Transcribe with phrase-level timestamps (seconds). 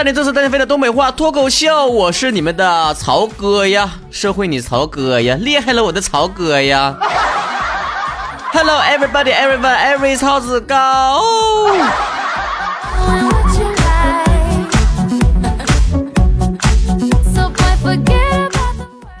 [0.00, 6.96] 带你这次带你飞的东北话脱口秀，我是你们的曹哥呀，社会你曹哥呀，厉害了我的曹哥呀。
[8.50, 11.20] Hello everybody, everyone, every 曹子高。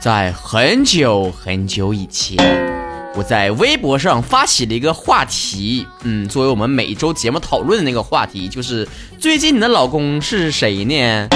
[0.00, 2.38] 在很久很久以前，
[3.20, 8.88] 我在微博上发起了一个话题，嗯，作为我们每周节目讨论的那个话题，就是
[9.18, 11.28] 最近你的老公是谁呢？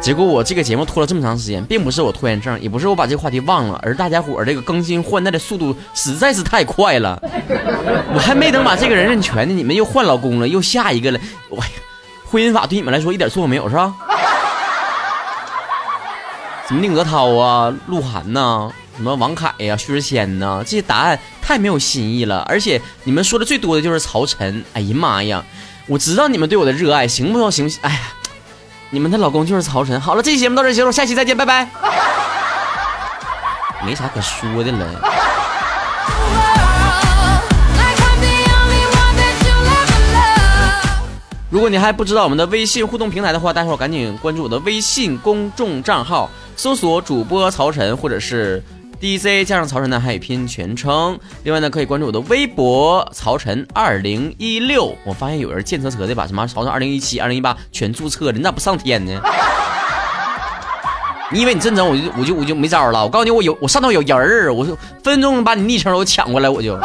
[0.00, 7.22] 结果我这个节目拖了这么长时间，并不是我拖延症，也不是我把这个话题忘了，而大家伙儿这个更新换代的速度实在是太快了。
[8.14, 11.20] 我还没等把这个人认全呢，你们又换老公了，又下一个了。
[11.50, 11.70] 我呀，
[12.24, 13.94] 婚姻法对你们来说一点作用没有是吧？
[16.66, 22.40] 什么宁泽涛啊，鹿晗呐，什么王凯呀，薛之谦呐，这些答案太没有新意了。
[22.48, 24.64] 而且你们说的最多的就是曹晨。
[24.72, 25.44] 哎呀妈呀，
[25.86, 27.50] 我知道你们对我的热爱，行不行？
[27.50, 27.78] 行不行？
[27.82, 28.00] 哎呀，
[28.88, 30.00] 你们的老公就是曹晨。
[30.00, 31.68] 好了，这期节目到这结束，下期再见，拜拜。
[33.84, 34.86] 没啥可说的了。
[41.48, 46.30] 如果你还不知道我们的微信互动平台的话，待会儿赶紧关注我的微信公众账号。
[46.58, 48.62] 搜索主播曹晨，或者是
[48.98, 51.18] D C 加上曹晨的汉语拼音全称。
[51.44, 54.96] 另外呢，可以关注我的微博曹晨二零一六。
[55.04, 59.20] 我发现有人贱扯扯的把什么曹晨二零一七、二零一八全注册了，你咋不上天呢？
[61.30, 63.04] 你以为你真整我就我就我就没招了？
[63.04, 66.78] 我告诉你，我有我上头有人儿，我就分分钟把你昵称都抢过来，我就。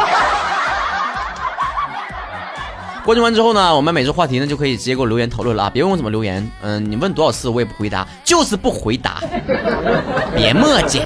[3.04, 5.70] 关注完之后呢，我们每次话题呢就可以直接给我留言讨论了啊！
[5.70, 9.20] 别问我怎么留言，嗯，你问多少次我也不回答，就是不回答，
[10.36, 11.02] 别磨叽。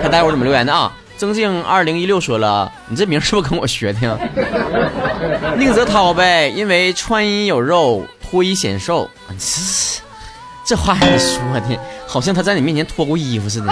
[0.00, 0.90] 看待会儿怎么留言的啊？
[1.18, 4.18] 曾静二零一六说了，你这名是不是跟我学的呀？
[5.58, 9.08] 宁泽涛呗，因为穿衣有肉，脱衣显瘦。
[10.64, 13.70] 这话你说的，好像他在你面前脱过衣服似的。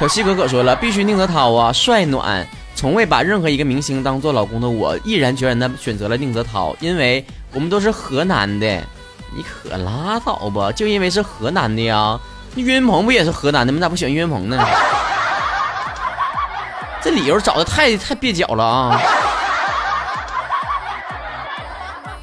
[0.00, 2.46] 小西哥哥说了，必须宁泽涛啊，帅暖。
[2.78, 8.66] 从未把任何一个明星当做老公的我，毅然决然地选择了宁泽涛，因为我们都是河南的。
[9.34, 12.16] 你可拉倒吧，就因为是河南的呀？
[12.54, 13.80] 那岳云鹏不也是河南的吗？
[13.80, 14.64] 咋不选岳云鹏呢？
[17.02, 19.00] 这理由找的太太蹩脚了啊！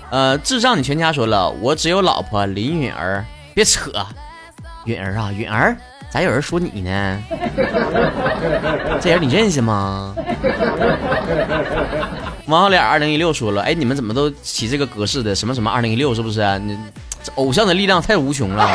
[0.09, 3.91] 呃，智障你全家说了，我只有老婆林允儿，别扯，
[4.85, 5.75] 允儿啊，允儿。
[6.15, 7.21] 咋有人说你呢？
[9.01, 10.15] 这人你认识吗？
[12.45, 15.35] 王小脸二零一六说了，哎，你们怎么都起这个格式的？
[15.35, 16.39] 什么什么二零一六是不是？
[16.59, 16.77] 你
[17.21, 18.65] 这偶像的力量太无穷了。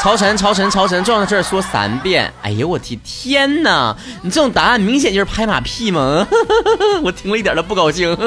[0.00, 2.32] 曹晨，曹晨，曹晨，重要的事说三遍。
[2.42, 3.96] 哎呦我天，天哪！
[4.22, 6.26] 你这种答案明显就是拍马屁吗？
[7.04, 8.18] 我听了一点都不高兴。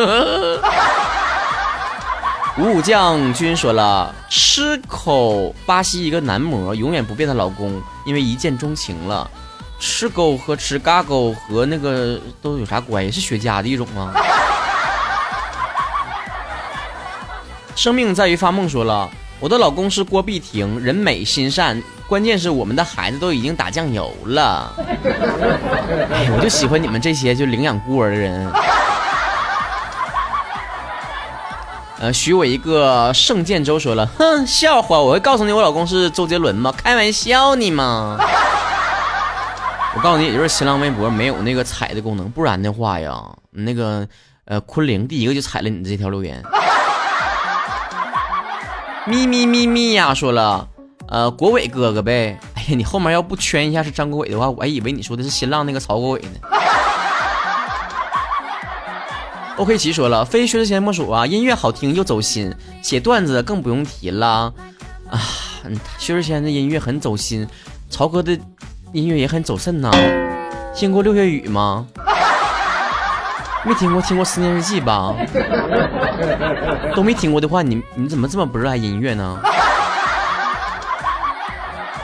[2.57, 9.29] 五五将军说了，吃口巴西一个男模永远不变的老公，因为一见钟情了。
[9.79, 13.19] 吃狗和吃嘎狗和那个都有啥关系？
[13.19, 14.13] 是雪茄的一种吗？
[17.75, 24.75] 生命在于发梦说了，我的老公是郭碧婷，人美心善，关键是我们的孩子都已经打酱油了。
[26.11, 28.51] 哎，我就喜欢你们这些就领养孤儿的人。
[32.01, 36.73] 呃，许我一个圣剑周说了，哼，笑话，我会告诉你我老公是周杰伦吗？
[36.75, 38.17] 开玩笑你吗？
[39.95, 44.07] 我告诉你，也就是新浪微博没有那个踩的功能，不然的话呀，那个
[44.45, 46.43] 呃，昆凌第一个就踩了你这条留言。
[49.05, 50.67] 咪咪咪咪呀，说了，
[51.07, 52.39] 呃，国伟哥哥呗。
[52.55, 56.49] 哎呀，你后面要不圈一下是张国伟的话，我还以为你说的是新浪那个曹国伟呢。
[59.61, 61.23] OK 奇说了，非薛之谦莫属啊！
[61.23, 62.51] 音乐好听又走心，
[62.81, 64.51] 写段子更不用提了
[65.07, 65.21] 啊！
[65.99, 67.47] 薛之谦的音乐很走心，
[67.87, 68.35] 曹哥的
[68.91, 69.91] 音乐也很走肾呐。
[70.75, 71.85] 听过六月雨吗？
[73.63, 75.13] 没听过，听过《思念日记》吧？
[76.95, 79.39] 都没听过的话，你你怎么这么不热爱音乐呢？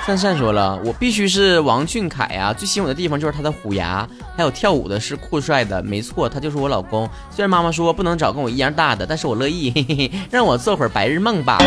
[0.07, 2.54] 善善说了，我必须是王俊凯呀！
[2.54, 4.07] 最吸引我的地方就是他的虎牙，
[4.38, 7.09] 还有跳舞的是酷帅的，没错，他就是我老公。
[7.30, 11.57] 虽然妈妈说不能找跟我一样大的，但是我乐意，嘿嘿让我做会儿白日梦吧。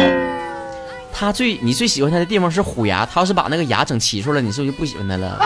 [1.13, 5.39] 他最你最喜欢他的地方是虎牙，他要是把那个牙整齐出来，你是不是就不喜欢他了？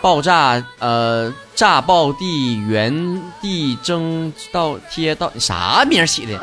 [0.00, 6.38] 爆炸，呃，炸爆地原地征到贴到啥名起的？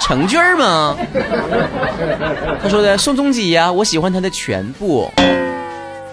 [0.00, 0.96] 成句儿吗？
[2.62, 5.10] 他说的宋仲基呀，我喜欢他的全部，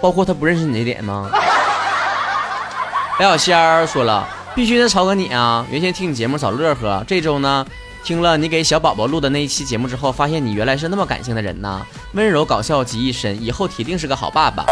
[0.00, 1.30] 包括他不认识你这点吗？
[3.18, 5.64] 白小仙儿说了，必须的，超哥你啊！
[5.70, 7.64] 原先听你节目找乐呵，这周呢，
[8.02, 11.82] 听了你给小宝宝录的那一期节目之后，发现你原来是那么感性的人呐，
[12.14, 14.64] 温柔搞笑集一身，以后铁定是个好爸爸。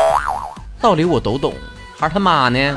[0.81, 1.55] 道理我都懂，
[1.97, 2.75] 孩他妈呢？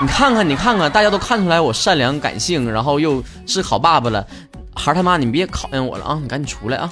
[0.00, 4.26] 你看看，你看看，大家都看出来我善良感性，然后又是好爸爸了，
[4.74, 6.18] 孩儿他妈，你别考验我了啊！
[6.20, 6.90] 你赶紧出来啊！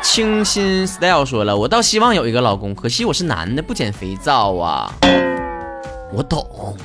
[0.00, 4.92] 清新 style 说了，我倒希望有一个老公，可惜我是男的，不捡肥皂啊。
[6.12, 6.76] 我懂，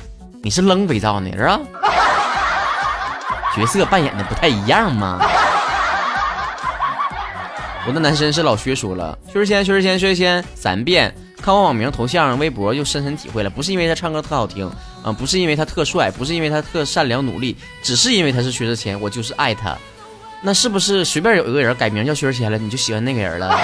[0.42, 1.60] 你是扔肥皂呢是吧？
[3.54, 5.20] 角色扮演的不太一样吗？
[7.86, 11.14] 我的男神是老薛说了，薛之谦，薛之谦，薛之谦，三遍。
[11.44, 14.66] 看我网名、头像、微博，又深深体会了，不是因为他唱歌特好听，
[15.02, 19.76] 啊，不是因为他特帅，不是因为他特善良努力，只是因为他是薛之谦，我就是爱他。
[20.40, 23.54] 那是不是随便有一个人改名叫薛之谦了，你就喜欢那个人了？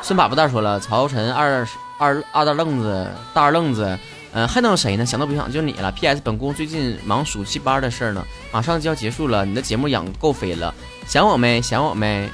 [0.00, 1.68] 孙粑粑蛋说了，曹晨二
[1.98, 3.98] 二二大愣子，大二愣子，
[4.32, 5.04] 嗯，还能有谁呢？
[5.04, 5.92] 想都别想，就你了。
[5.92, 6.18] P.S.
[6.24, 9.44] 本宫最近忙暑期班的事儿呢，马上就要结束了。
[9.44, 10.74] 你的节目养够飞了，
[11.06, 11.60] 想我没？
[11.60, 12.26] 想我没？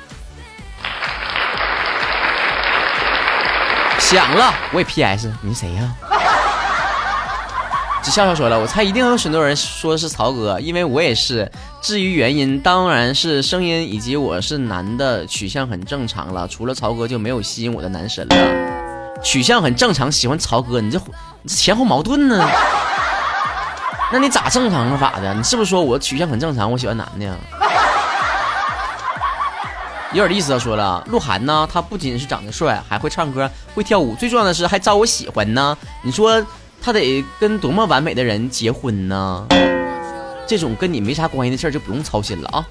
[4.05, 4.55] 想了。
[4.73, 5.33] 我也 P.S.
[5.41, 5.95] 你谁呀？
[8.05, 11.51] 这笑笑说了，我猜一定有很多人说的是曹哥，因为我也是。
[11.81, 16.47] 至于原因，当然是声音以及我是男的取向很正常了。
[16.47, 18.37] 除了曹哥，就没有吸引我的男神了。
[19.23, 20.99] 取向很正常，喜欢曹哥，你这
[21.43, 22.47] 你这前后矛盾呢？
[24.13, 25.33] 那你咋正常法的？
[25.33, 27.35] 你是不是说我取向很正常，我喜欢男的？
[30.15, 35.77] 有点意思啊，说了，鹿晗呢，他不仅是长得帅，还会唱歌，会跳舞，最重要的是还招我喜欢呢。
[36.03, 36.41] 你说？
[36.81, 39.47] 他得跟多么完美的人结婚呢？
[40.47, 42.67] 这种跟你没啥关系的事儿就不用操心了啊。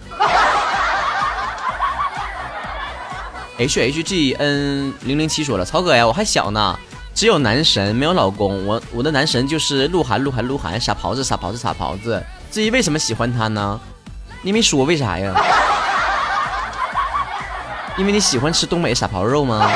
[3.58, 6.78] H H G N 零零七说了，曹哥呀，我还小呢，
[7.16, 12.24] 只有男神没有老公，我我的男神就是鹿晗，鹿晗，鹿晗，傻狍子，傻狍子，傻狍子。
[12.52, 13.80] 至于为什么喜欢他呢？
[14.44, 15.34] 你没说为啥呀？
[17.98, 19.70] 因为你喜欢吃东北傻狍肉吗？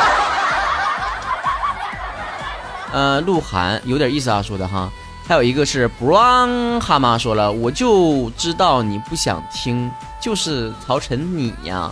[2.91, 4.91] 呃，鹿晗有点意思啊，说的哈。
[5.27, 9.91] 还有一个是 Brown 哈妈说了，我就知道你不想听，
[10.21, 11.91] 就是曹晨你呀，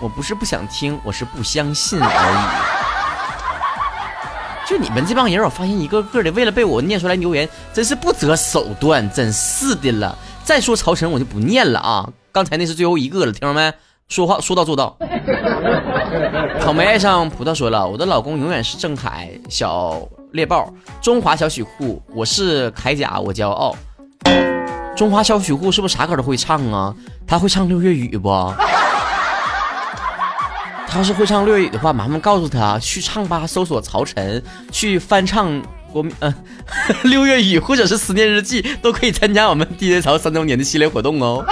[0.00, 2.36] 我不是不想听，我是不相信而已。
[4.68, 10.18] 就你们这帮人，我发现一个个的为了被我念出来留言，真是不择手段，真是的了。
[10.44, 13.72] 再说曹晨，我就不念了啊，刚才那是最后一个了，听着没？
[14.12, 14.94] 说话说到做到。
[16.60, 20.06] 草莓爱上葡萄说了，我的老公永远是郑恺小。
[20.32, 20.70] 猎豹，
[21.00, 23.74] 中华小曲库，我是铠甲，我骄傲。
[24.94, 26.94] 中华小曲库是不是啥歌都会唱啊？
[27.26, 28.28] 他会唱六月雨不？
[30.86, 36.34] 他要是会唱六月雨的话，麻烦告诉他去唱吧，搜索曹晨，去翻唱国民呃
[37.04, 41.42] 六月雨或者是思念日记，都可以参加我们 DJ 潮三周年的系列活动哦。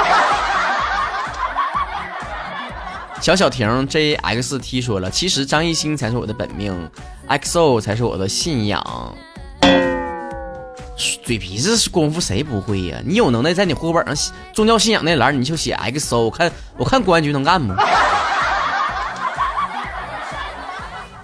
[3.20, 6.90] 小小婷 J X T 说了，其实张艺兴才是我的本命
[7.26, 9.14] ，X O 才是我的信仰。
[11.22, 12.99] 嘴皮子功夫谁不会呀？
[13.05, 17.77] 你有能耐在你户口本上宗教信仰那栏你就写 X O，我看我看公安局能干吗？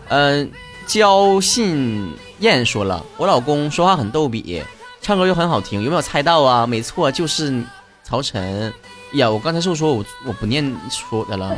[0.08, 0.50] 嗯，
[0.86, 4.62] 焦信燕说了，我老公说话很逗比，
[5.00, 6.66] 唱歌又很好听，有没有猜到啊？
[6.66, 7.62] 没错，就是
[8.04, 8.72] 曹晨。
[9.16, 11.56] 呀，我刚才是不是说我我不念说的了？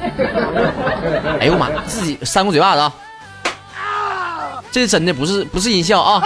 [1.41, 2.93] 哎呦妈，自己扇过嘴巴子啊！
[4.71, 6.23] 这是真的，不是不是音效啊！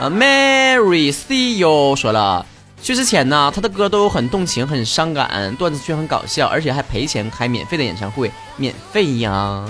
[0.00, 2.44] 啊，Mary C U 说了，
[2.82, 9.64] 薛之谦呢，他的歌都很动情，很伤感，段子却很搞笑，而且还赔钱开免费的演唱会，免费呀！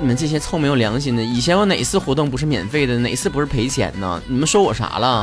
[0.00, 4.20] 你们这些臭没有良心的，以前我哪次活动不是免费的，哪次不是赔钱呢？
[4.26, 5.22] 你们说我啥了？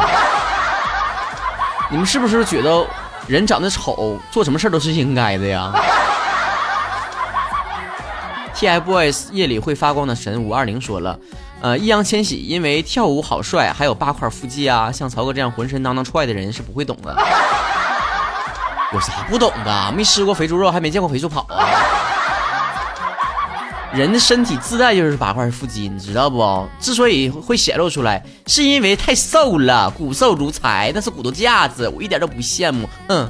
[1.92, 2.88] 你们是不是觉得
[3.28, 5.74] 人长得丑，做什么事都是应该的呀
[8.56, 11.20] ？TFBOYS 夜里会发光的神五二零说了，
[11.62, 17.14] 呃，易烊千玺因为跳舞好帅，还有八块腹肌啊，像曹哥这样浑身当当踹的人是不会懂的。
[18.94, 19.92] 有啥不懂的？
[19.92, 21.68] 没吃过肥猪肉，还没见过肥猪跑啊？
[23.94, 26.68] 人的身体自带就是八块腹肌，你知道不？
[26.80, 32.88] 之所以会显露出来，是因为太瘦了，骨瘦如柴，那是骨头架子，我一点都不羡慕。
[33.08, 33.30] 嗯。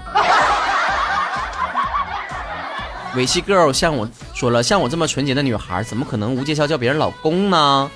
[3.16, 7.90] 尾气 girl 像我说了，像我这么纯洁的女孩，怎么可能无介绍叫别人老公呢？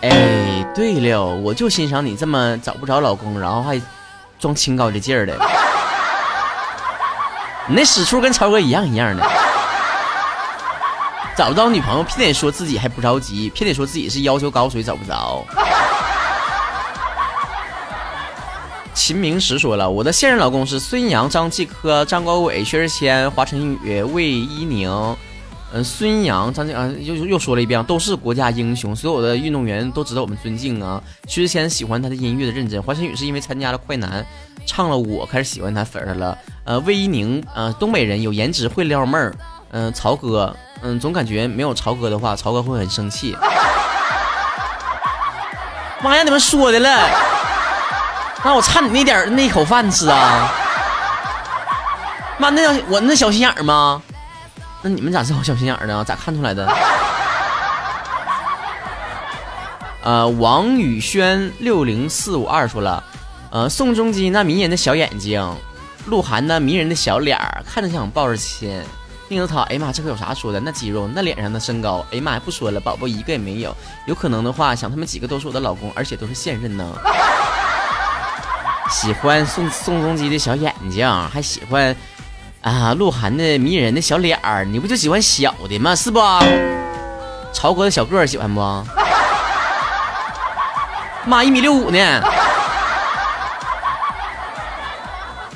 [0.00, 3.80] 哎，对了，我就欣赏你这么找不着老公，然后还
[4.40, 5.36] 装清高的劲儿的。
[7.68, 9.22] 你那使出跟超哥一样一样的。
[11.36, 15.44] 找不着女朋友，偏得说自己还不着急，偏得说自己是要求高，所以找不着。
[18.94, 25.16] 秦明石说了，我的现任老公是孙杨、张继科、张高伟、薛之谦、华晨宇、魏一宁。
[25.74, 31.02] 嗯，孙杨、张继啊，又又说了一遍，都是国家英雄，所有的运动员都值得我们尊敬啊。
[31.26, 34.24] 薛之谦喜欢他的音乐的认真，华晨宇是因为参加了快男，
[34.66, 36.36] 唱了我开始喜欢他粉儿了。
[36.64, 39.34] 呃，魏一宁，呃，东北人，有颜值，会撩妹儿。
[39.70, 43.36] 嗯，曹哥，嗯，总感觉没有曹哥的话，曹哥会很生气。
[46.02, 47.08] 妈呀，你们说的了，
[48.44, 50.50] 那我差你那点那口饭吃啊？
[52.36, 54.02] 妈，那我那小心眼吗？
[54.82, 56.04] 那你们咋是好小心眼儿呢？
[56.04, 56.66] 咋看出来的？
[60.02, 63.04] 呃，王宇轩六零四五二说了，
[63.52, 65.56] 呃，宋仲基那迷人的小眼睛，
[66.06, 68.82] 鹿晗那迷人的小脸儿，看着想抱着亲。
[69.32, 70.60] 宁泽涛，哎呀妈，这可有啥说的？
[70.60, 73.74] 那肌肉，那脸上的身高，哎呀妈，不说了，宝宝一个也没有。
[74.06, 76.86] 有可能的话，想他们几个都是我的老公，而且都是现任呢。
[78.90, 81.96] 喜欢宋宋仲基的小眼睛，还喜欢。
[82.60, 85.96] 啊，鹿晗的迷人的小脸儿，你不就喜欢小的吗？
[85.96, 86.20] 是不？
[87.52, 88.60] 曹哥的小个儿喜欢不？
[91.24, 91.98] 妈，一米六五呢。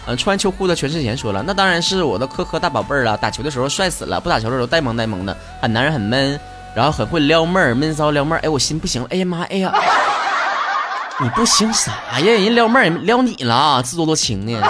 [0.06, 3.16] 嗯，穿秋裤的全智贤说了，那当然是我的科科大宝贝儿了。
[3.16, 6.38] 打球的时候帅死了，不打球的时候呆萌呆萌的，很男人很闷，
[6.74, 8.38] 然后很会撩妹儿，闷骚撩妹儿。
[8.38, 9.08] 哎，我心不行了。
[9.10, 9.74] 哎呀妈，哎呀，
[11.18, 12.24] 你不行啥呀？
[12.24, 14.60] 人撩妹儿撩你了，自作多情呢。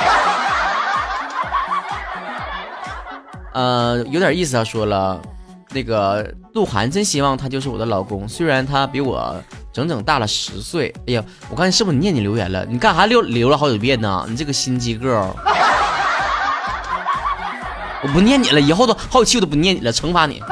[3.53, 4.57] 呃，有点意思。
[4.57, 5.21] 他说了，
[5.71, 9.35] 那个鹿晗真希望他就是我的老公，虽然他比我
[9.77, 10.91] 整整大了十岁。
[11.07, 12.65] 哎呀，我刚才是不是念你留言了？
[12.65, 14.25] 你干啥留留了好几遍呢？
[14.27, 15.35] 你这个心机 girl，
[18.03, 20.43] 我不念你了，以后都好几期我都不念你了，惩罚你。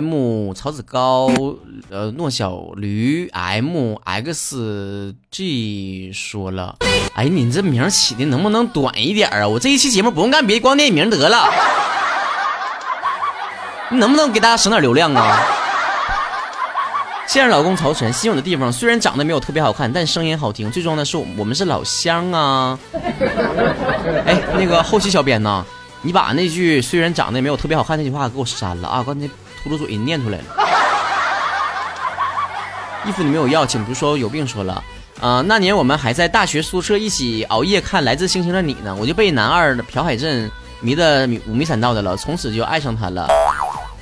[0.00, 1.30] M 曹子高，
[1.90, 6.76] 呃，诺小驴，M X G 说了，
[7.14, 9.46] 哎，你这名起的能不能短一点啊？
[9.46, 11.48] 我这一期节目不用干别的，光念名得了。
[13.90, 15.40] 你能不能给大家省点流量啊？
[17.26, 20.70] 现任老公曹晨，吸引我的地方虽然长得没有特别好看，但声音好听。
[20.70, 22.78] 最重要的是，我们是老乡啊。
[24.26, 25.64] 哎，那个后期小编呢？
[26.02, 29.02] 你把那句虽然长得没有特别好看那句话给我删了啊！
[29.02, 29.26] 刚才。
[29.64, 30.44] 秃噜嘴念出来了，
[33.06, 34.84] 衣服你没有要，请不说有病说了。
[35.20, 43.26] 啊，那年我们还在大学宿舍一起熬夜看《来自星星的你》呢，我就被男二的朴海镇迷的五迷三道的了，从此就爱上他了。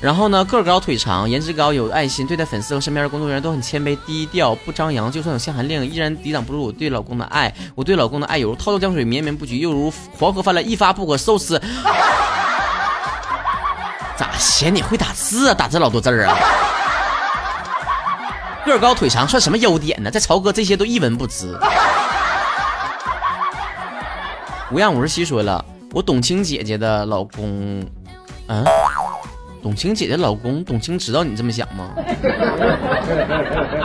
[0.01, 5.13] 然后呢，个高腿长，颜值高，有爱心，对待粉丝和身边的工作人员都很谦卑低调，不张扬。
[5.13, 7.55] 就算有限韩令，依然抵挡不住我对老公的爱。
[7.77, 11.61] 我对老公的爱，犹如滔滔江水绵绵不绝，又如黄河泛滥一发不可收拾。
[14.43, 15.55] 姐你会打字啊？
[15.55, 16.37] 打这老多字儿啊！
[18.65, 20.11] 个高腿长算什么优点呢？
[20.11, 21.59] 在曹哥这些都一文不值。
[24.71, 27.85] 无恙五十七说了，我董卿姐姐的老公，
[28.49, 28.65] 嗯，
[29.63, 31.91] 董卿姐姐老公，董卿知道你这么想吗？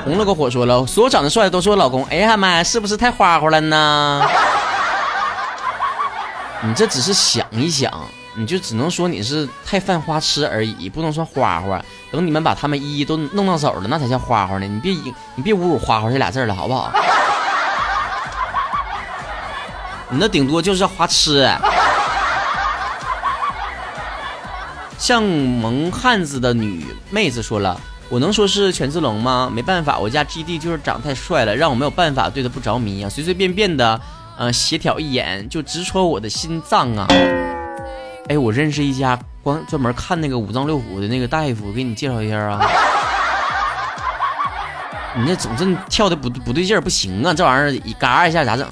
[0.04, 2.06] 红了个火说了，所有长得帅的都是我老公。
[2.06, 4.22] 哎呀妈呀，是不是太花花了呢？
[6.62, 7.92] 你这只是想一想。
[8.40, 11.84] 你就只能说你是太犯花痴而已，不能算花花。
[12.12, 14.68] 等你们把他们一一都弄到手了，那才叫花花呢。
[14.68, 14.92] 你别
[15.34, 16.92] 你别侮辱花花这俩字了，好不好？
[20.12, 21.52] 你那顶多就是花痴。
[25.00, 29.50] 像萌汉子的女妹子说了，我能说是权志龙吗？
[29.52, 33.10] 没办法，我家 G D 就是长太帅了，让我没有办法对他不着迷啊。
[33.10, 34.00] 随随便便的，
[34.38, 37.08] 呃，斜瞟一眼就直戳我的心脏啊。
[38.30, 42.60] 哎，我认识一家光专门看那个五脏六腑的那个大夫，给你介绍一下啊。
[45.16, 48.68] 你那总是跳的不不对劲儿，不行啊，这玩意儿一嘎一下咋整？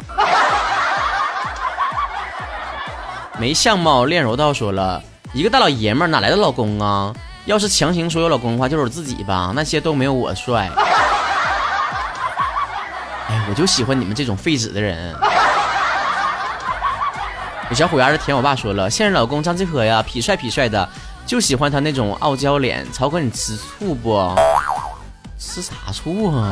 [3.39, 5.01] 没相貌练柔道说了
[5.33, 7.13] 一个大老爷们儿哪来的老公啊？
[7.45, 10.69] 要是强行说有老公的话，就是我自己吧，那些都没有我帅。
[13.29, 15.15] 哎，我就喜欢你们这种废纸的人。
[17.69, 20.87] 有小虎牙的甜，我爸说了，现任老公张继科呀，痞帅痞帅的，
[21.25, 22.85] 就喜欢他那种傲娇脸。
[22.91, 24.35] 曹哥，你吃醋不？
[25.39, 26.51] 吃啥醋啊？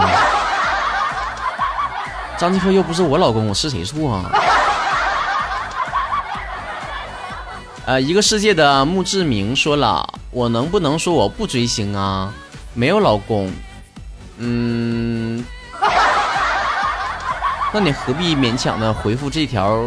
[2.36, 4.25] 张继科又不是我老公，我吃谁醋啊？
[7.86, 12.34] 呃，一个世界的墓志铭说了，我能不能说我不追星啊？
[12.74, 13.51] 没有老公，
[14.38, 15.46] 嗯，
[17.72, 19.84] 那你何必勉强的回复这条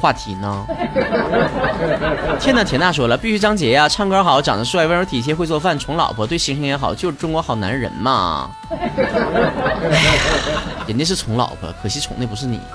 [0.00, 0.66] 话题呢？
[2.38, 8.50] 天呐，田娜说了，必须张杰呀，唱歌好，长得帅，温柔体贴，会做饭，宠老婆，对星星也好，就是中国好男人嘛。
[10.86, 12.60] 人家是宠老婆，可惜宠的不是你。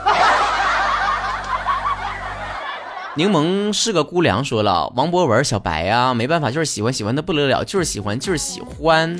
[3.14, 9.16] 柠檬是个姑娘，说了王博文、小白呀，没办法，就是喜欢，喜欢的不得了，就是喜欢，就是喜欢。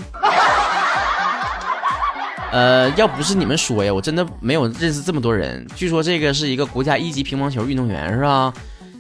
[2.52, 5.66] 呃，要不是你们说呀，我真的没有认识这么多人。
[5.76, 8.54] 据说这个是一个国家一级乒乓球运动员，是吧？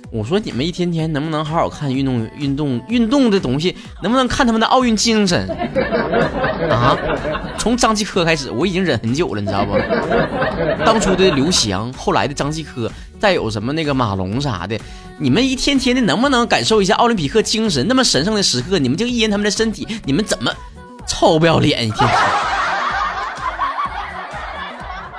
[0.09, 3.75] 我说你们一天天能不能好好看运动运动运动的东西？
[4.01, 5.49] 能不能看他们的奥运精神
[6.69, 6.97] 啊？
[7.57, 9.73] 从张继科开始，我已经忍很久了，你知道不？
[10.85, 14.77] 当初的刘翔，后来的张继科，再有什么那个马龙啥的，
[15.17, 17.85] 你们一天天的能不能感受一下奥林匹克精神？
[17.87, 20.51] 那么神圣的时刻，你们就一人他们的身体，你们怎么
[21.07, 22.09] 臭不要脸一天？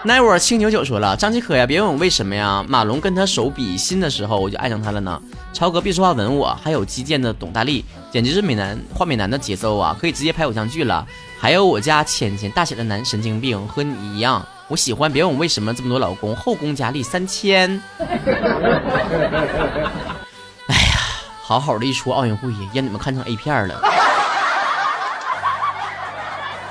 [0.04, 2.64] 奈我青九九说了，张继科呀，别问我为什么呀。
[2.66, 5.22] 马龙跟他手比心的时候，我就爱上他了呢。
[5.52, 11.06] 超哥别说话吻我，还有击剑的董大力，简直是美男画美男的节奏啊，可以直接拍偶像剧了。
[11.38, 15.12] 还有我家浅浅大写的男神经病，和你一样，我喜欢。
[15.12, 17.80] 别问我为什么这么多老公，后宫佳丽三千。
[20.66, 20.98] 哎呀，
[21.42, 23.80] 好好的一出奥运会，让你们看成 A 片了。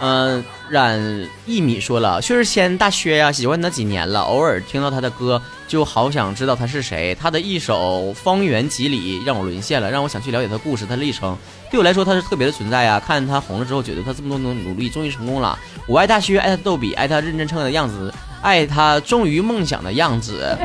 [0.03, 0.99] 嗯，冉
[1.45, 7.15] 一米说了，薛之谦大薛呀，喜欢他几年了，偶尔听到他的歌，就好想知道他是谁。
[7.21, 11.37] 他的一首《方圆几里》让我沦陷了，让我想去了解他故事、他历程。
[11.69, 12.99] 对我来说，他是特别的存在呀。
[12.99, 15.55] 看他红了之后，觉得他这么多年努力，终于成功了。
[15.85, 20.57] 我爱大薛，爱他逗比，爱他认真称的样子，爱他忠于梦想的样子。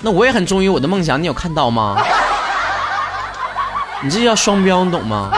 [0.00, 2.02] 那我也很忠于我的梦想，你有看到吗？
[4.02, 5.30] 你这叫双标，你懂吗？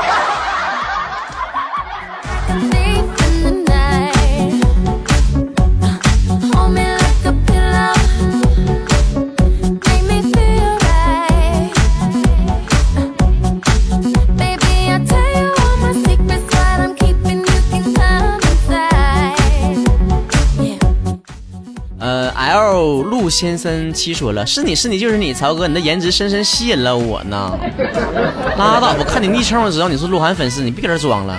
[23.29, 27.59] 先生七说了，是你是你就是你，曹哥，你的颜值深深吸引了我呢。
[28.57, 31.39] 拉倒吧，看你昵称我知道你是鹿晗粉丝，你别搁这装了。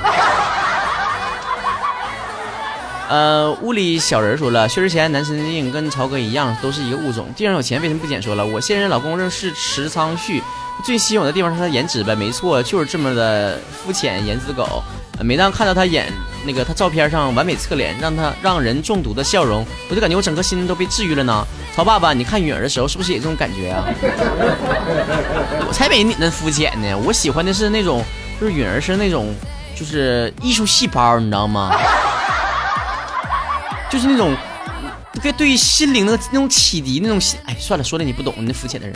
[3.09, 7.27] 呃，物理小人说了，薛之谦、男神经跟曹哥一样，都是一个物种。
[7.35, 8.21] 地上有钱为什么不捡？
[8.21, 10.43] 说了，我现任老公认识池昌旭，
[10.85, 14.83] 最吸引我的地方是他颜值呗，没错，就是这么的肤浅，颜值狗。
[15.21, 16.05] 每当看到他演
[16.45, 21.45] 那个他照片上完美侧脸，让他让人中毒的笑容，我就感觉我整颗心都被治愈了呢。
[21.75, 23.85] 曹爸爸，你看允儿的时候是不是也这种感觉啊？
[25.67, 28.03] 我才没你那肤浅呢，我喜欢的是那种，
[28.39, 29.33] 就是允儿是那种，
[29.75, 31.71] 就是艺术细胞，你知道吗？
[33.89, 34.35] 就是那种，
[35.21, 37.19] 对对于心灵的那种启迪，那种。
[37.45, 38.95] 哎，算了，说的你不懂，你那肤浅的人。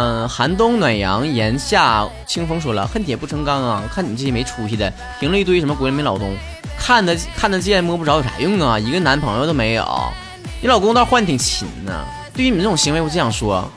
[0.00, 3.82] 嗯，寒冬暖阳，炎夏清风说了，恨铁不成钢啊！
[3.92, 6.36] 看你们这些没出息的，评了一堆什么国人民老公。
[6.78, 8.78] 看得看得见摸不着有啥用啊？
[8.78, 9.84] 一个男朋友都没有，
[10.62, 11.92] 你老公倒换挺勤呢。
[12.32, 13.68] 对于你们这种行为，我只想说，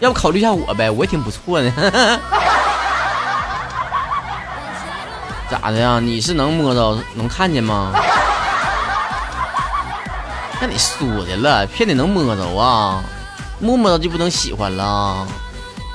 [0.00, 1.70] 要不考虑一下我呗，我也挺不错的。
[5.48, 6.00] 咋的呀？
[6.00, 7.92] 你是能摸着能看见吗？
[10.60, 13.00] 那你说的了，骗你能摸着啊？
[13.60, 15.24] 摸摸着就不能喜欢了？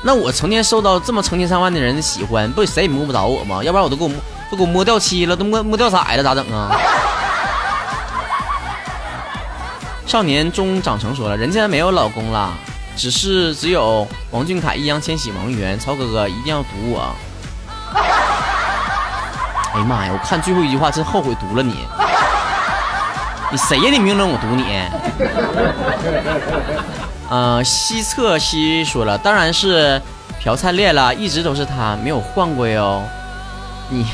[0.04, 3.64] 那我成天受到这么成千上万的人的喜欢，不谁也摸不着我吗？
[3.64, 4.18] 要不然我都给我摸。
[4.52, 6.70] 都给我摸掉漆了，都摸摸掉色了，咋整啊？
[10.06, 12.54] 少年终长成说了，人家没有老公了，
[12.96, 15.80] 只是只有王俊凯、易烊千玺、王源。
[15.80, 17.16] 曹哥哥一定要读我！
[19.74, 20.12] 哎呀妈呀！
[20.14, 21.74] 我看最后一句话真后悔读了你。
[23.50, 23.90] 你谁呀？
[23.90, 24.84] 你明冷我读你。
[27.34, 30.00] 呃，西侧西说了，当然是
[30.40, 33.02] 朴灿烈了，一直都是他，没有换过哟。
[33.90, 34.06] 你。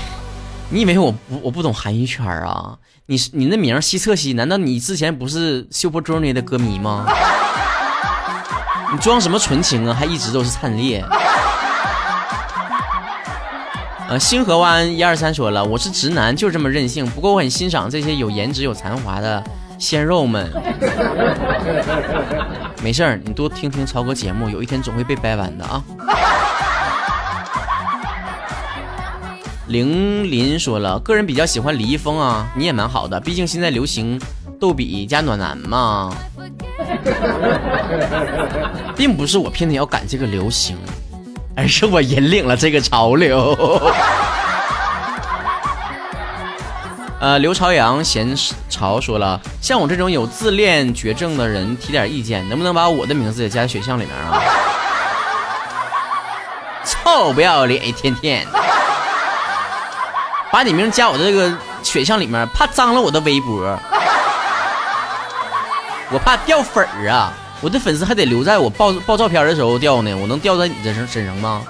[0.70, 2.78] 你以为我不我不懂韩语圈啊？
[3.08, 7.06] 你是你那名西侧西，难道你之前不是 Super Junior 的歌迷吗？
[8.94, 9.94] 你装什么纯情啊？
[9.94, 11.04] 还一直都是灿烈。
[14.08, 17.06] 呃，星河湾一二三说了，我是直男，就是这么任性。
[17.06, 19.44] 不过我很欣赏这些有颜值有才华的
[19.78, 20.50] 鲜肉们。
[22.82, 25.84] 没事儿，你多听听超哥节目，有一天总会被掰弯的啊。
[29.68, 34.20] 凌林说了，个人比较喜欢李易峰啊，你也蛮好的，毕竟现在流行
[34.60, 36.12] 逗比加暖男嘛。
[38.96, 40.78] 并不是我偏偏要赶这个流行，
[41.56, 43.56] 而是我引领了这个潮流。
[47.20, 48.34] 呃，刘朝阳闲
[48.70, 54.42] 潮说了，像我这种有自恋绝症的人提点意见，能不能把我的名字也加在选项里面啊？
[56.86, 58.48] 臭不要脸，一天天
[60.50, 61.54] 把你名加我的这个
[61.84, 63.78] 选项里面，怕脏了我的微博，
[66.12, 67.34] 我怕掉粉儿啊！
[67.62, 71.62] 我的粉丝还得留在我爆爆照片的时候掉呢，我能掉在你这身身上吗？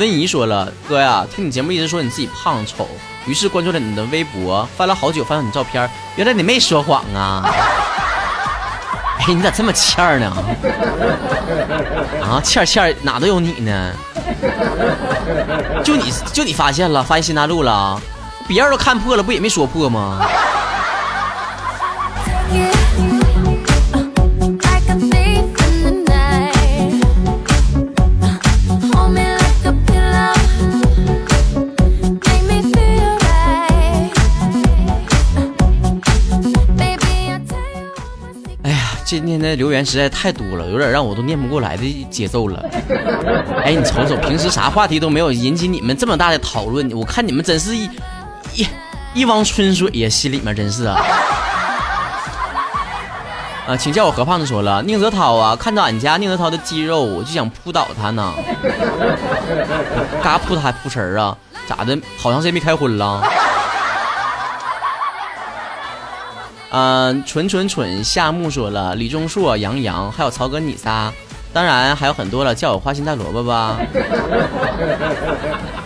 [0.00, 2.88] 温怡说了，哥呀，听你节目一直说你自己胖丑，
[3.26, 7.44] 于是关注了你的微博，翻了好久，翻到你照片，原来你没说谎啊！
[9.20, 10.32] 哎，你咋这么欠儿呢？
[12.24, 13.92] 啊，欠儿欠儿哪都有你呢？
[15.84, 18.00] 就你就你发现了，发现新大陆了，
[18.48, 20.18] 别人都看破了，不也没说破吗？
[39.30, 42.62] 天的留言实在太多了，有点让我都念不过来的节奏了。
[43.64, 47.88] 哎，你瞅瞅，平时啥话题都没有引起你们这么大的讨论，我看你们真是一
[48.54, 48.66] 一
[49.14, 51.00] 一汪春水呀，心里面真是啊。
[53.68, 54.44] 啊，请叫我何胖子。
[54.44, 58.32] 说了，宁泽涛啊，看到俺家宁泽涛的肌肉，我就想扑倒他呢。
[60.22, 61.36] 嘎扑他扑瓷儿啊？
[61.68, 61.96] 咋的？
[62.18, 63.22] 好长时间没开荤了？
[66.70, 71.12] 嗯，蠢蠢蠢，夏木说了，李钟硕、杨洋，还有曹哥你仨，
[71.52, 73.76] 当然还有很多了，叫我花心大萝卜吧。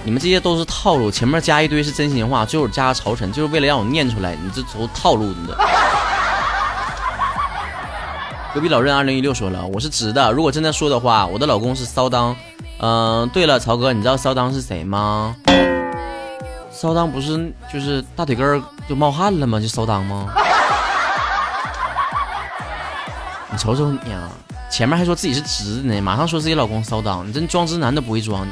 [0.04, 5.56] 你们这些都是套路，前面加一堆是真心话，最后加个曹晨，就是为了让我念出来，你这都套路你的。
[8.52, 12.36] 隔壁老任二零一六说了，我是直的，如果真的说的话，我的老公是骚当。
[12.80, 15.34] 嗯，对了，曹哥，你知道骚当是谁吗？
[16.70, 19.58] 骚当不是就是大腿根就冒汗了吗？
[19.58, 20.26] 就骚当吗？
[23.54, 24.28] 你瞅瞅你啊，
[24.68, 28.50] 前面还说自己是直的呢，马上说自己老公骚当，你真装直男都不会装你。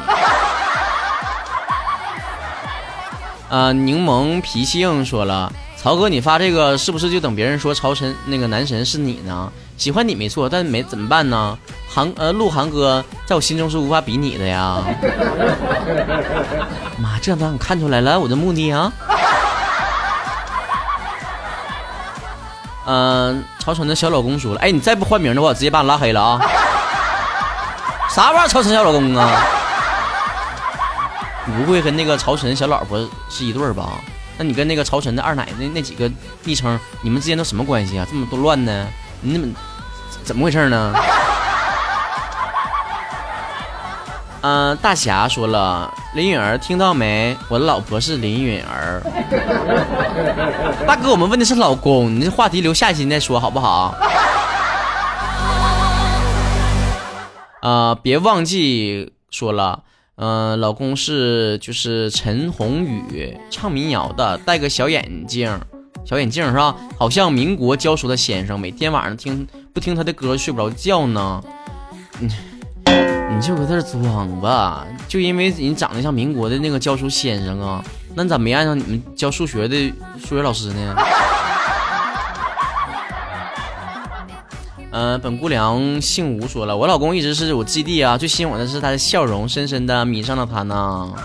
[3.50, 9.50] 啊， 柠檬脾气硬说了，曹哥你发这个是不是就等别人说超神那个男神是你呢？
[9.76, 11.58] 喜欢你没错，但没怎么办呢？
[11.88, 14.84] 韩呃鹿晗哥在我心中是无法比拟的呀。
[16.96, 18.92] 妈，这让你看出来了我的目的啊。
[22.86, 26.40] 嗯，曹晨的小老公说了：“哎，你再不换名的话，我直接把你拉黑了啊！
[28.10, 29.30] 啥玩意儿，曹晨小老公啊？
[31.44, 33.90] 你不会跟那个曹晨小老婆是一对儿吧？
[34.38, 36.10] 那你跟那个曹晨的二奶那那几个
[36.44, 38.06] 昵称，你们之间都什么关系啊？
[38.08, 38.86] 这么多乱呢？
[39.20, 39.54] 你怎么
[40.24, 40.92] 怎么回事呢？”
[44.42, 47.36] 嗯，大侠说了，林允儿听到没？
[47.48, 49.00] 我的老婆是林允儿。
[50.84, 53.94] 大哥，我们问的是老公，你这话题留下期再说好不好？
[57.60, 59.84] 啊，别忘记说了，
[60.16, 65.56] 嗯，老公是就是陈宏宇，唱民谣的，戴个小眼镜，
[66.04, 66.74] 小眼镜是吧？
[66.98, 71.40] 好像民国教书的先生，每天晚上听不听他的歌睡不着觉呢。
[72.18, 73.21] 嗯。
[73.30, 77.82] 你就搁这装吧，就因为你长得像民国的那个教书先生啊，
[78.14, 80.96] 那你咋没按上你们教数学的数学老师呢？
[84.92, 91.08] 呃，本姑娘姓吴，说了，我老公一直是我基地啊，最吸引我的是他的笑容，深深的迷上了他呢。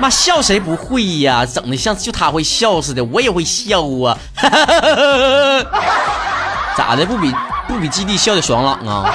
[0.00, 1.46] 妈笑谁不会呀？
[1.46, 4.18] 整的像就他会笑似的，我也会笑啊。
[6.76, 7.06] 咋的？
[7.06, 7.32] 不比
[7.68, 9.08] 不比基地笑的爽朗啊？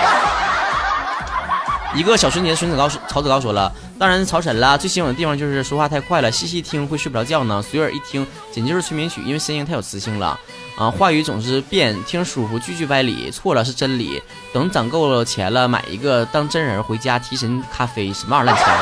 [1.97, 4.77] 一个小春节，孙子高曹子高说了，当然是曹晨了。
[4.77, 7.60] 最吸引我的地方就是说话太快了，细细听会睡不着觉呢。
[7.60, 10.39] 随耳一听，简直就是催眠曲，因为声音太有磁性了
[10.77, 10.91] 啊！
[10.91, 14.21] 话语总是变，听舒服，句句歪理，错了是真理。
[14.53, 18.77] 等攒够了钱了，买一个当真人回家提神咖啡，什么玩意儿乱枪？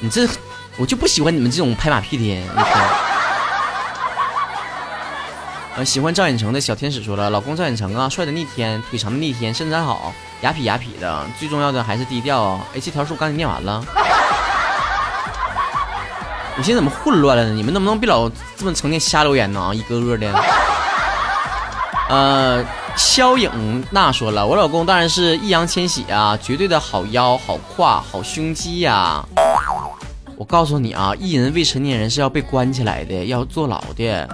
[0.00, 0.26] 你这，
[0.78, 2.42] 我就不喜欢你们这种拍马屁的人。
[5.76, 12.64] 呃，喜欢赵寅成的小天使说了，老公赵寅成啊，帅的逆天，腿长的逆天，身材好，雅痞雅痞的，最重要的还是低调啊。
[12.74, 13.84] 哎，这条是我刚才念完了，
[16.56, 17.52] 我现在怎么混乱了呢？
[17.52, 19.60] 你们能不能别老这么成天瞎留言呢？
[19.60, 20.32] 啊，一个个的。
[22.08, 22.64] 呃，
[22.96, 29.24] 肖影娜说了，我老公当然是易烊千玺啊，绝对的好腰、好胯、好胸肌呀。
[30.36, 34.28] 我告诉你啊，艺人未成年人是要被关起来的，要坐牢的。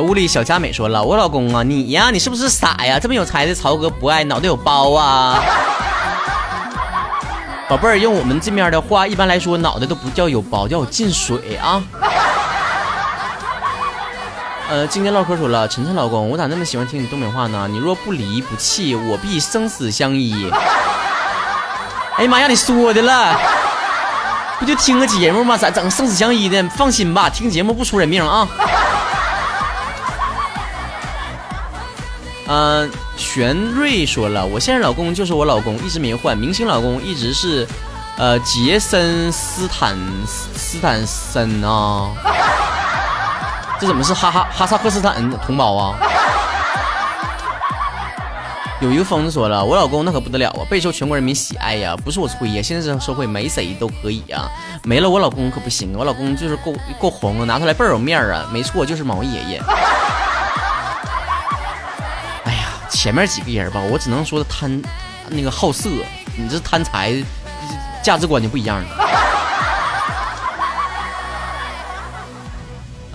[0.00, 2.98] 屋里小佳美说了，我老公啊，你呀，你是不是傻呀？
[2.98, 5.42] 这么有才的曹哥不爱，脑袋有包啊？
[7.68, 11.82] 宝贝儿，用我们这面的话，一般来说，脑袋都不叫有包，叫进水啊。
[14.70, 17.66] 呃，今天唠嗑说了，晨晨老公，我咋那么喜欢听你东北话呢？
[17.70, 20.50] 你若不离不弃，我必生死相依。
[22.16, 23.38] 哎呀妈呀，你说的了，
[24.58, 25.56] 不就听个节目吗？
[25.56, 26.62] 咋整生死相依的？
[26.70, 28.46] 放心吧，听节目不出人命啊。
[32.48, 36.36] 嗯，玄瑞说了，我现在老公就是我老公，一直没换。
[36.36, 37.66] 明星老公一直是，
[38.16, 42.10] 呃，杰森斯坦斯坦森啊。
[43.78, 45.94] 这怎么是哈哈哈萨克斯坦同胞啊？
[48.80, 51.94] 有一个疯子说了，我老公那可不得了啊，备受全国人民喜爱呀。
[52.02, 54.48] 不是我吹呀，现在这社会没谁都可以啊，
[54.84, 58.48] 没了我老公可不行，我老公就是够够红啊，拿出来倍儿有面儿啊。
[58.50, 59.62] 没错，就是毛爷爷。
[63.08, 64.82] 前面几个人吧，我只能说贪，
[65.30, 65.88] 那个好色，
[66.36, 67.10] 你这贪财，
[68.04, 68.86] 价值观就不一样了。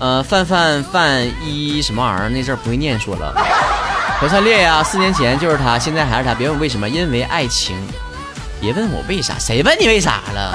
[0.00, 2.28] 呃，范范范一什么玩意儿？
[2.28, 3.32] 那字不会念，说了。
[4.18, 6.34] 何灿烈呀，四年前就是他，现在还是他。
[6.34, 7.76] 别问为什么，因为爱情。
[8.60, 10.54] 别问我为啥，谁问你为啥了？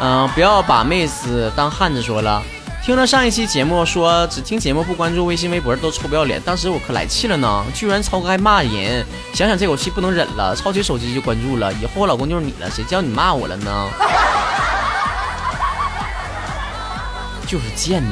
[0.00, 2.40] 嗯， 不要把妹子当汉子，说了。
[2.82, 13.88] 听了上一期节目说只听节目不关注微信微博都臭不要脸，当时我可来气了呢，居然超哥还骂人，想想这口气不能忍了，抄起手机就关注了，以后我老公就是你了，谁叫你骂我了呢？
[17.46, 18.08] 就是贱的，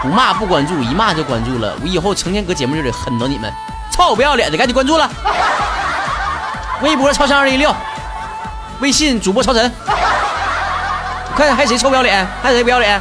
[0.00, 3.52] 不骂不关注，一骂就关注了，我以后成天搁节目就得狠到你们，
[3.92, 5.10] 臭不要脸的，赶紧关注了，
[6.82, 7.74] 微博超神二零一六，
[8.80, 9.72] 微信主播超神。
[11.36, 12.26] 看还谁臭不要脸？
[12.42, 12.98] 还谁不要脸？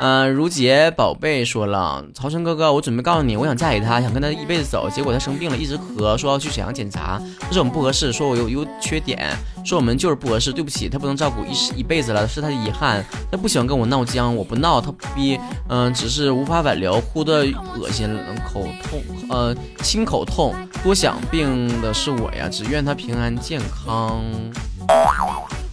[0.00, 4.88] 嗯， 如洁宝贝说了，曹晨哥哥，我准备告诉你，我想嫁给他，想跟他一辈子走。
[4.88, 7.20] 结果他生病了，一直咳，说要去沈阳检查。
[7.38, 10.52] 他说我们不合适，说我有优缺点，说我们就是不合适。
[10.52, 13.04] 对不起，他不能照顾一一辈子了，是他的遗憾。
[13.30, 17.46] 他不喜欢跟我闹僵，我不闹，他不逼，嗯，只是无法挽留，哭的
[17.78, 18.14] 恶心，
[18.52, 24.22] 口痛，呃，心口痛，多想病的是我呀，只愿他平安健康。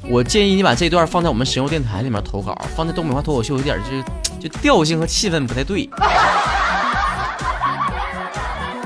[0.10, 3.78] 我建议你把这段放在我们神游电台里面投稿，放在东北话脱口秀有点
[4.40, 5.90] 就就调性和气氛不太对，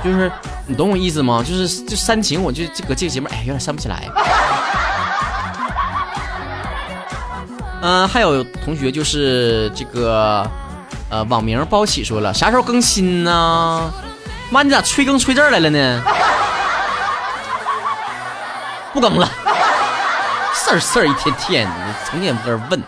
[0.03, 0.31] 就是
[0.67, 1.43] 你懂我意思吗？
[1.47, 4.09] 就是就煽情，我就这个这个节目哎有点煽不起来。
[7.85, 10.49] 嗯，还有同学就是这个
[11.09, 13.93] 呃网名包起说了，啥时候更新呢？
[14.49, 16.01] 妈，你咋催更催这儿来了呢？
[18.93, 19.29] 不更了。
[20.53, 21.73] 事儿事儿一天天，的
[22.09, 22.81] 成天搁这问，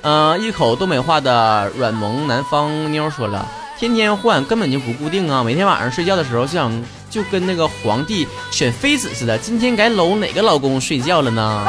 [0.00, 3.46] 嗯，一口东北话的软萌南方妞说了，
[3.78, 6.72] 天天换根本就不固定啊，每天晚上睡觉的时候就想
[7.10, 11.66] 就跟那个皇帝选妃子似的，今天该搂哪个老公睡觉了呢？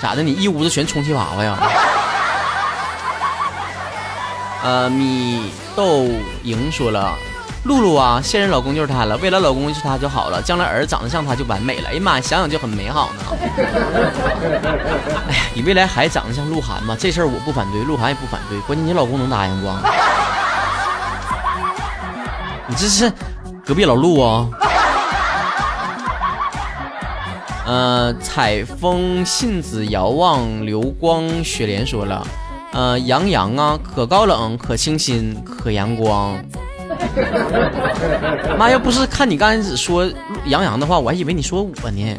[0.00, 0.22] 咋的？
[0.22, 1.58] 你一屋子全充气娃娃呀？
[4.64, 6.06] 呃，米豆
[6.42, 7.14] 莹说了。
[7.64, 11.88] 露露啊，现任老公就是他了，未来老公是他就好了，将来儿子长得像他就完美了。
[11.90, 13.22] 哎呀妈，想想就很美好呢。
[15.28, 16.96] 哎呀，你未来还长得像鹿晗吗？
[16.98, 19.66] 这事儿我不反对，鹿晗也不反对，关键你老公能答应不？
[22.68, 23.12] 你这是
[23.64, 24.46] 隔壁老陆啊？
[27.66, 32.24] 呃，采风信子遥望流光雪莲说了，
[32.72, 36.38] 呃，杨洋啊，可高冷，可清新，可阳光。
[38.56, 40.08] 妈，要不是看你刚开始说
[40.44, 42.16] 杨洋的话，我还以为你说我呢。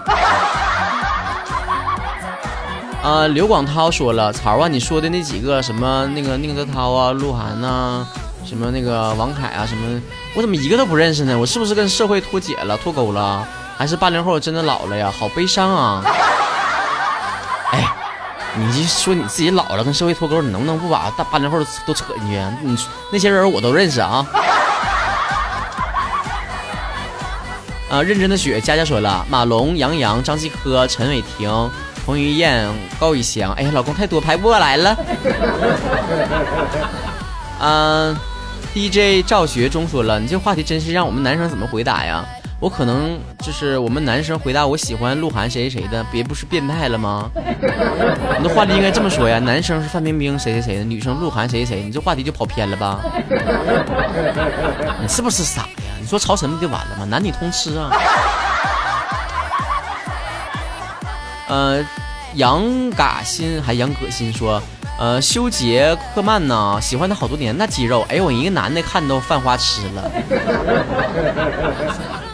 [3.02, 8.06] 啊，刘广涛说了，曹啊，你说的那几个什么那个宁泽涛啊、鹿晗呐，
[8.44, 10.02] 什么那个王凯啊，什么，
[10.36, 11.40] 我怎么一个都不认识呢？
[11.40, 13.48] 我是不是跟社会脱节了、脱钩了？
[13.78, 15.14] 还是八零后真的老了呀？
[15.18, 16.02] 好悲伤啊！
[17.72, 17.88] 哎，
[18.56, 22.42] 你就说你自己老了跟社会脱钩，你能不能不把大八零后都扯进去？
[22.64, 22.76] 你
[23.12, 24.26] 那些人我都认识啊。
[27.90, 31.70] 啊，认真的雪，佳佳说了，马龙、杨洋、张继科、陈伟霆、
[32.06, 32.68] 彭于晏、
[33.00, 33.54] 高以翔。
[33.54, 34.98] 哎呀，老公太多，排不过来了。
[37.62, 38.18] 嗯
[38.74, 42.26] ，DJ 赵学忠说了，你这话题真是让我们男生怎么回答呀？
[42.60, 47.30] 我可能就是我们男生回答我喜欢鹿晗谁谁谁的，别不是变态了吗？
[48.40, 53.00] 你的话题应该这么说呀，男生是范冰冰谁谁谁的，女生鹿晗谁谁谁，你这话题就跑偏了吧？
[55.00, 55.68] 你是不是傻呀？
[56.02, 57.06] 你说曹晨不就完了吗？
[57.06, 57.92] 男女通吃啊。
[61.50, 61.86] 呃，
[62.34, 64.62] 杨嘎新还杨葛新说。
[65.00, 66.80] 呃，修杰克曼呢？
[66.82, 70.12] 喜欢他好多年，那肌肉，哎呦，我一个男的看都犯花痴了。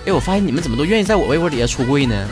[0.05, 2.15] 哎，我发现你们怎么都愿意在我微博底下出柜呢？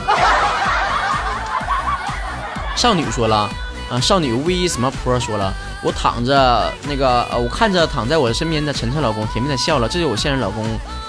[2.76, 3.48] 少女说了，
[3.90, 10.64] 啊，少女 V 什么坡说了，我躺着那个，我看着躺在我身边的晨晨老公，甜蜜的笑了，这就是我现任老公。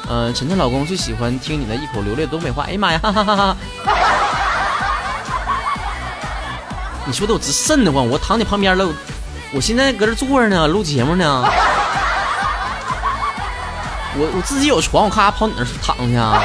[0.10, 2.64] 嗯，晨晨老公最喜欢听你的一口流利的东北话。
[2.64, 3.58] 哎呀妈呀，哈哈哈哈！
[7.06, 8.88] 你说的我直瘆得慌，我躺你旁边了。
[9.54, 11.46] 我现在搁这坐着呢，录节目呢。
[14.16, 16.40] 我我自己有床，我咔跑你那儿躺去啊。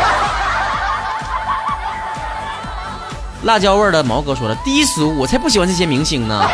[3.43, 6.45] 辣椒味的毛哥说了，低俗，我才不喜欢这些明星呢。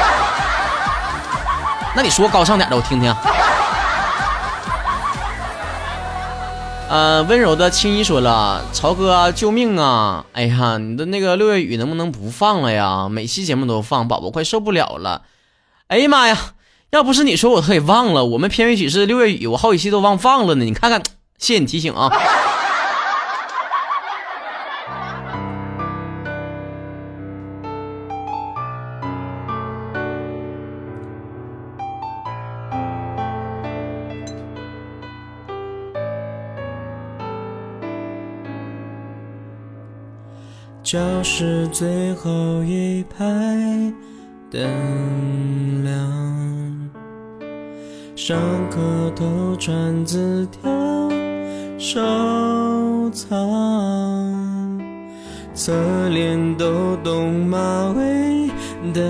[1.97, 3.15] 那你说高尚点的，我听听。
[6.89, 10.25] 呃，温柔的青衣说了，曹哥救命啊！
[10.33, 13.09] 哎呀，你的那个六月雨能不能不放了呀？
[13.09, 15.23] 每期节目都放，宝宝快受不了了。
[15.89, 16.37] 哎呀妈呀！
[16.95, 18.25] 要不是你说，我都给忘了。
[18.25, 20.65] 我们片尾曲是六月雨，我好几期都忘放了呢。
[20.65, 21.03] 你看看，
[21.39, 22.09] 谢谢你提醒啊。
[40.85, 42.31] 教室最后
[42.63, 43.25] 一排。
[44.49, 44.63] 灯
[45.83, 46.34] 亮，
[48.17, 48.39] 上
[48.71, 50.71] 课偷传字条
[51.79, 54.81] 收藏，
[55.53, 57.59] 侧脸抖动马
[57.97, 58.49] 尾
[58.93, 59.03] 的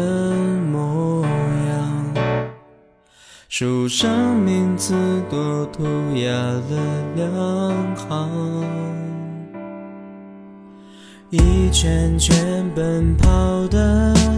[0.73, 1.23] 模
[1.69, 2.14] 样，
[3.51, 4.95] 书上名字
[5.29, 5.85] 多涂
[6.17, 6.64] 鸦了
[7.14, 8.64] 两行，
[11.29, 14.34] 一圈圈奔跑的。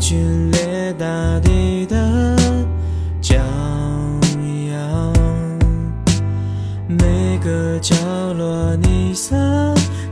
[0.00, 1.06] 皲裂大
[1.40, 1.96] 地的
[3.20, 3.34] 骄
[4.70, 5.12] 阳，
[6.86, 7.96] 每个角
[8.34, 9.36] 落你撒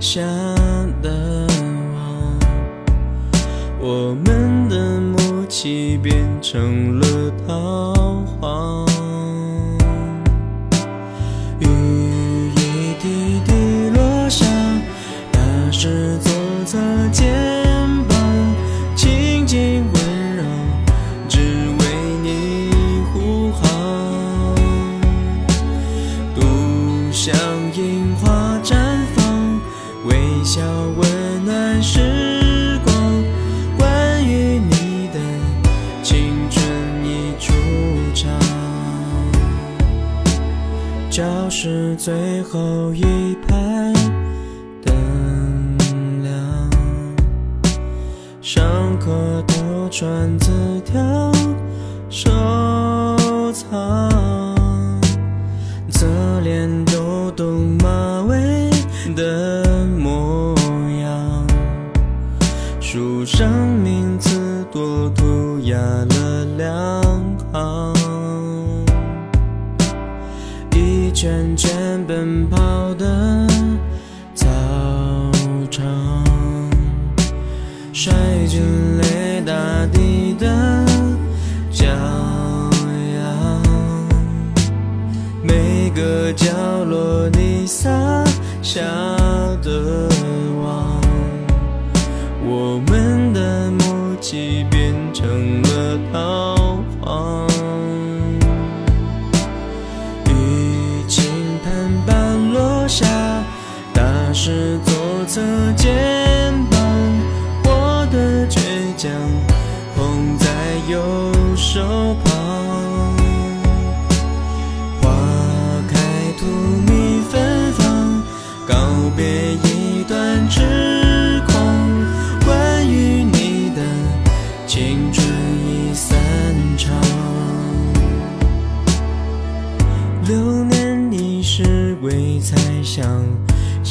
[0.01, 0.21] 下
[1.01, 1.47] 的
[1.95, 2.39] 网，
[3.81, 7.95] 我们的默契变成了桃
[8.41, 8.76] 花。
[30.57, 32.95] 笑温暖时光，
[33.77, 35.21] 关于你的
[36.03, 36.65] 青春
[37.05, 37.53] 已出
[38.15, 38.33] 场。
[41.11, 43.93] 教室最后一排，
[44.83, 45.77] 灯
[46.23, 46.71] 亮，
[48.41, 48.65] 上
[48.99, 51.31] 课偷传字条。
[88.77, 89.06] 下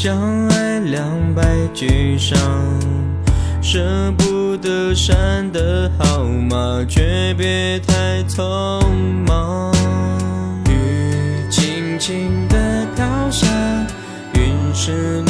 [0.05, 1.03] 相爱两
[1.33, 1.41] 败
[1.73, 2.37] 俱伤，
[3.59, 8.87] 舍不得删的号码，诀别太匆
[9.25, 9.73] 忙。
[10.69, 13.47] 雨轻轻的飘下，
[14.35, 15.24] 云是。